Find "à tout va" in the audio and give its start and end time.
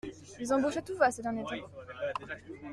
0.77-1.11